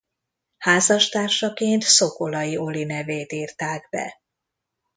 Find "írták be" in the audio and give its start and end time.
3.31-4.21